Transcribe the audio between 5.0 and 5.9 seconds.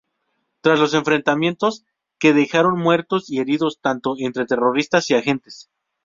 y agentes.